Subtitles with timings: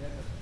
[0.00, 0.39] Yeah.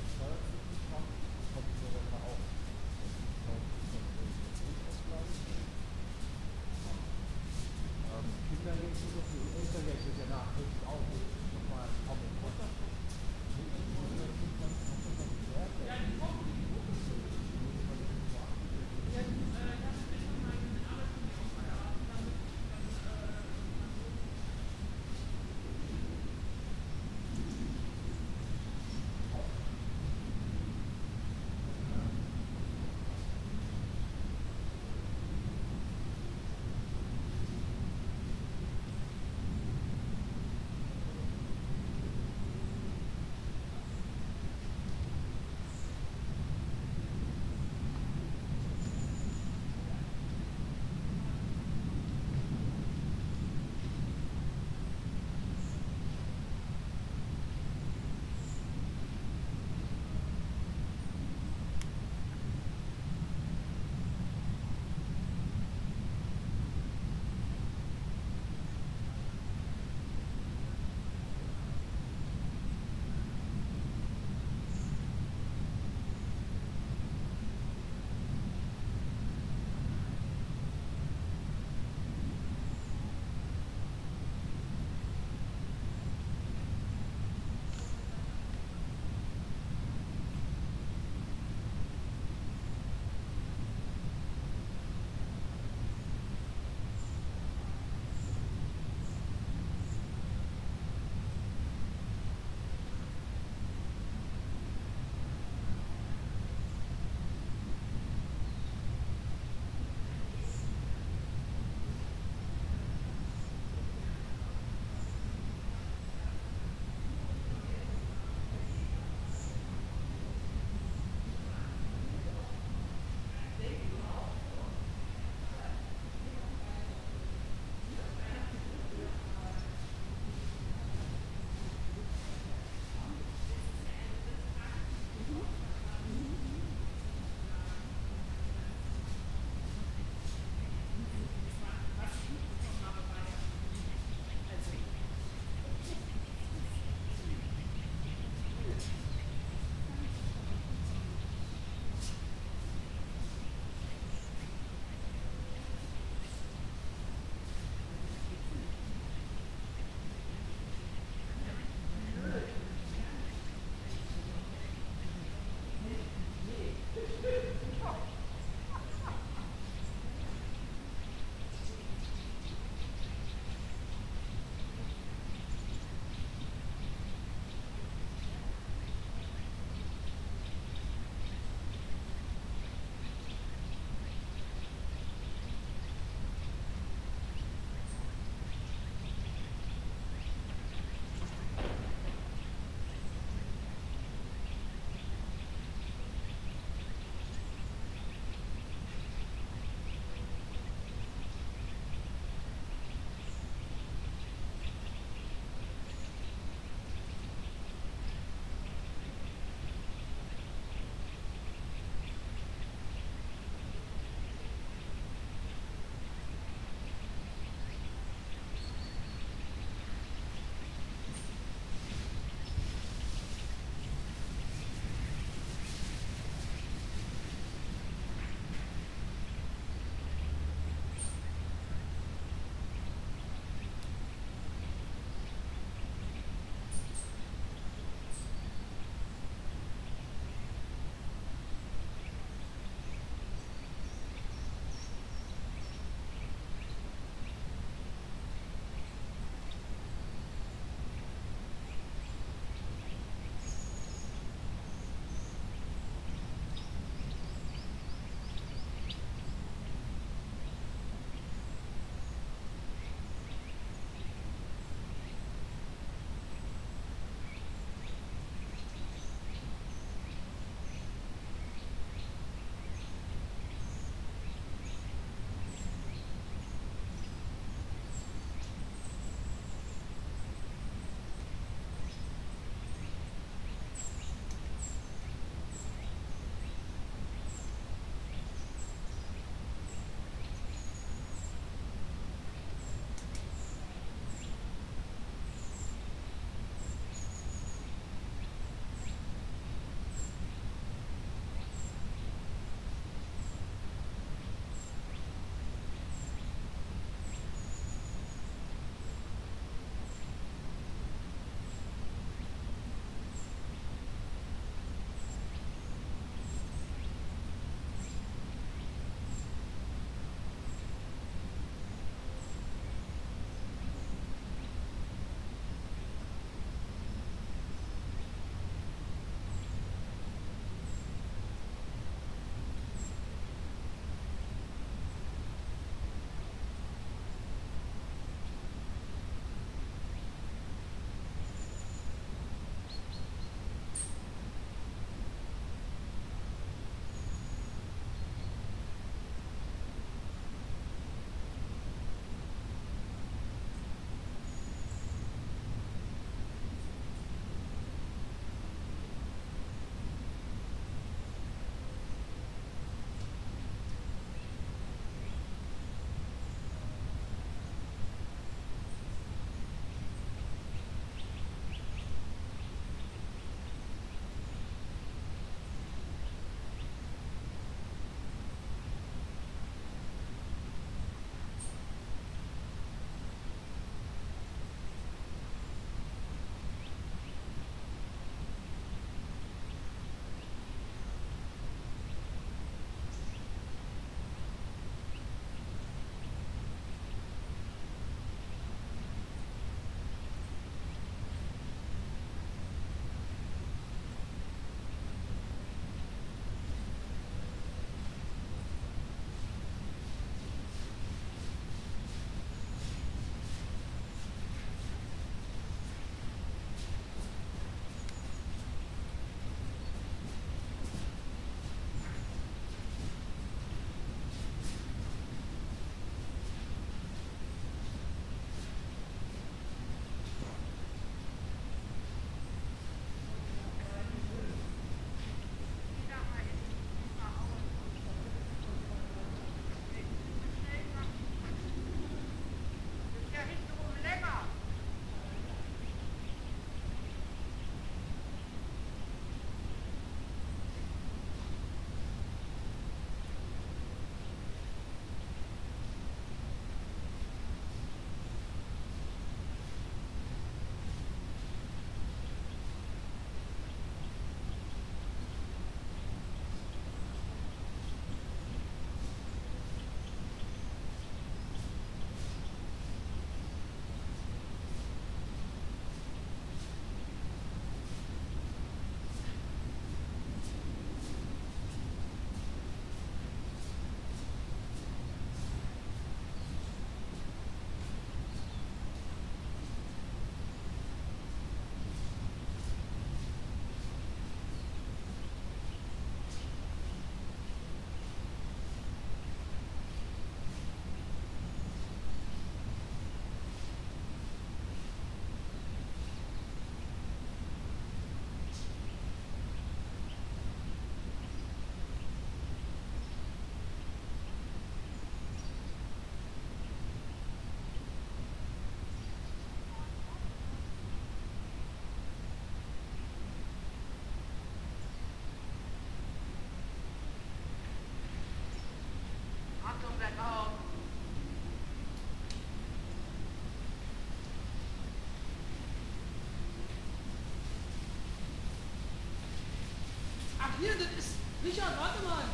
[540.39, 540.95] hier, das ist.
[541.25, 542.05] Richard, warte mal.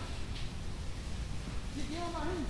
[1.75, 2.47] Hier, gehen wir mal hin.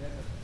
[0.00, 0.39] Yeah.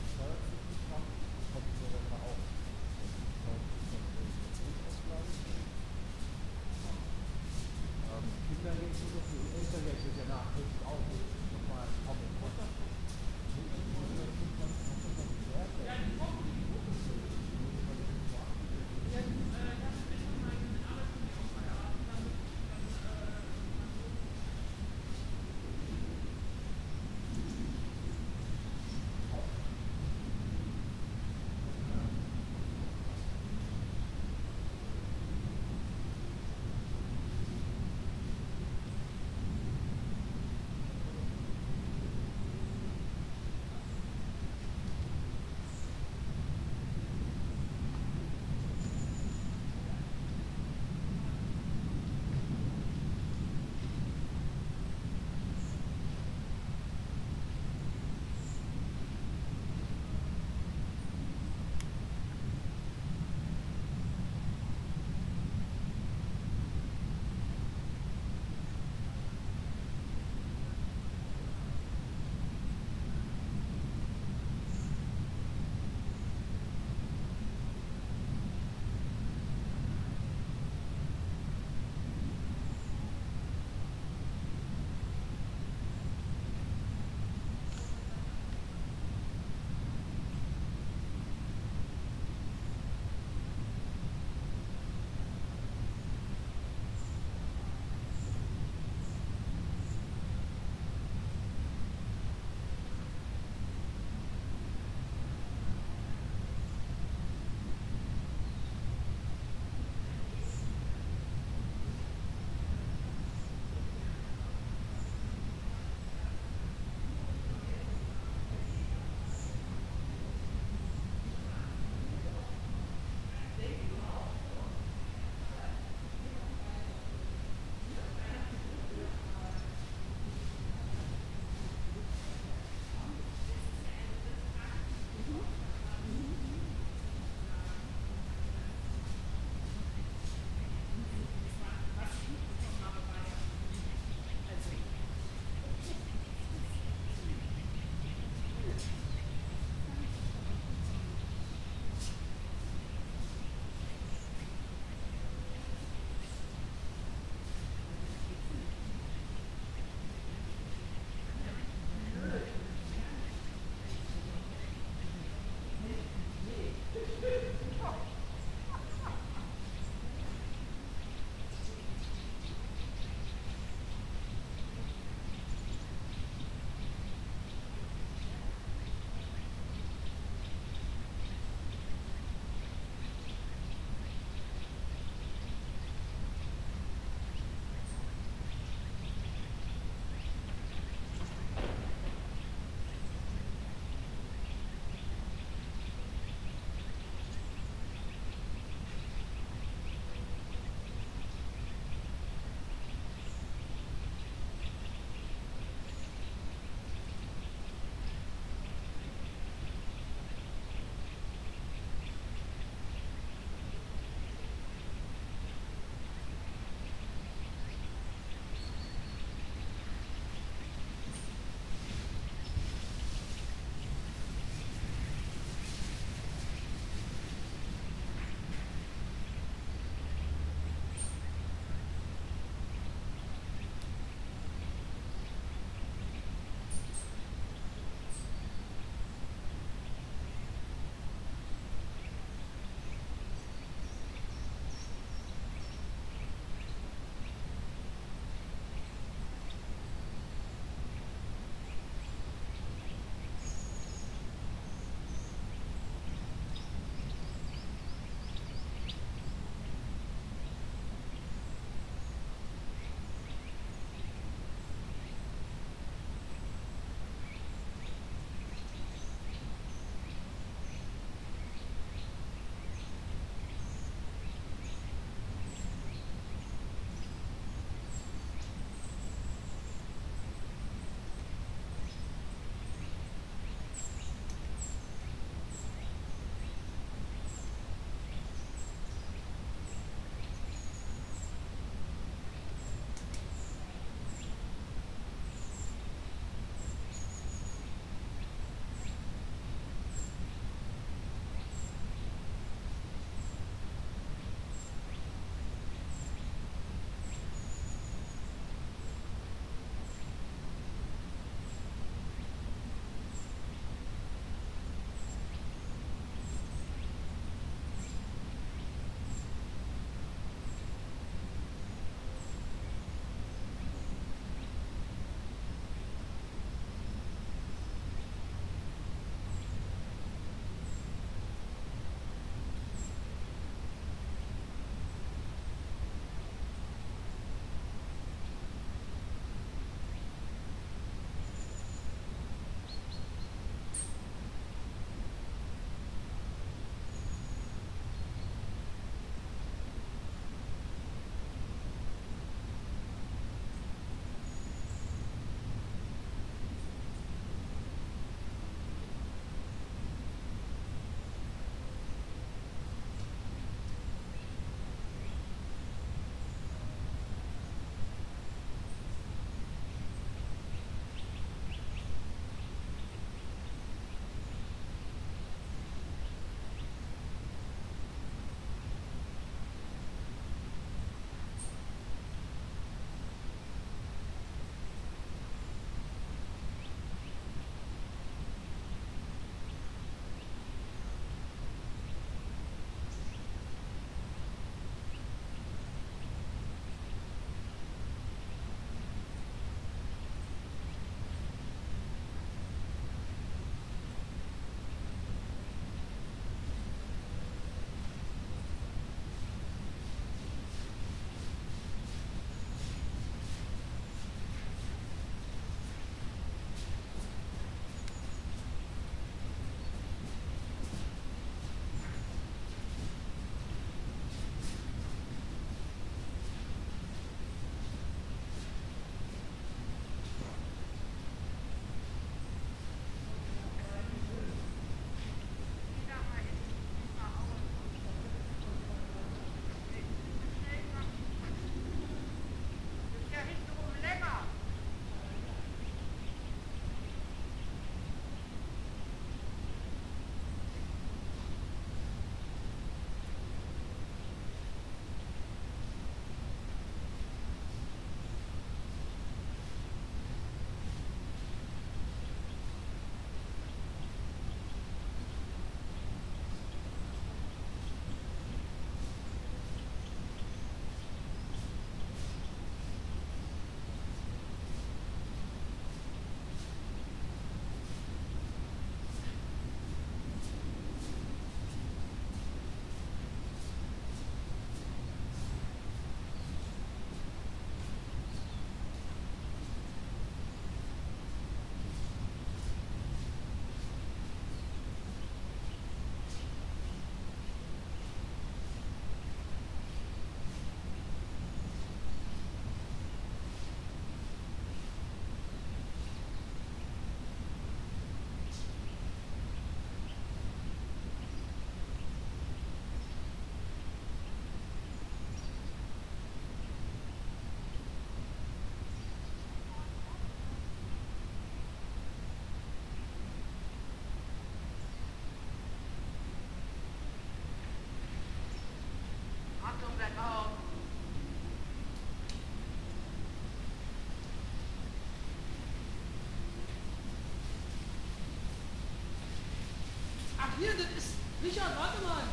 [540.37, 540.93] hier, das ist.
[541.23, 542.03] Richard, warte mal.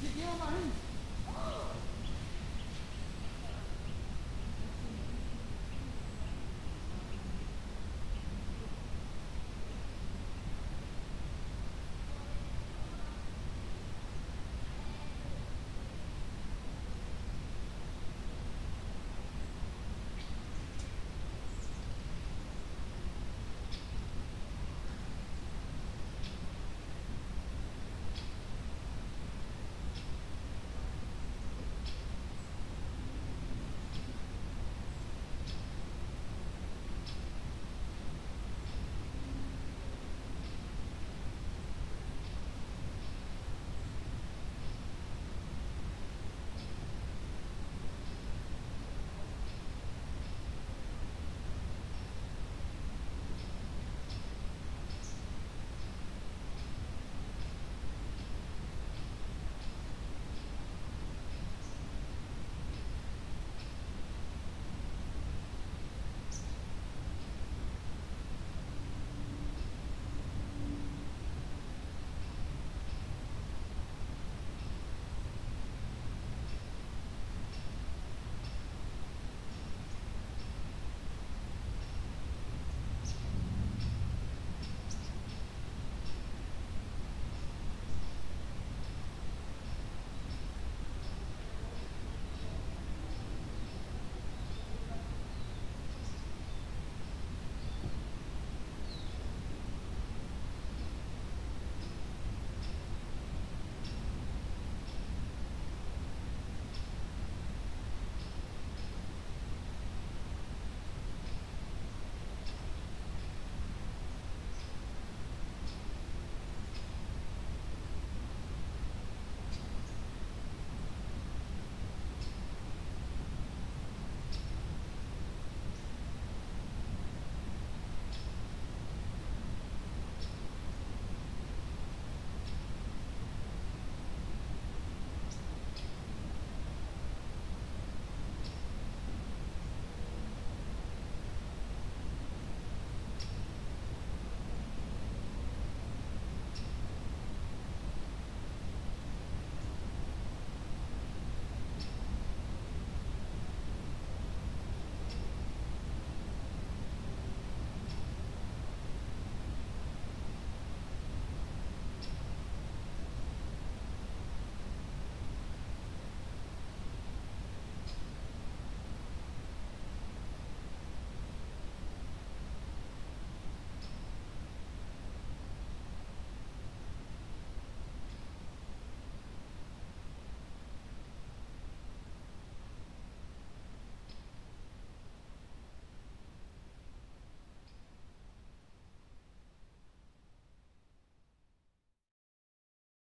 [0.00, 0.72] Hier, geh mal hin.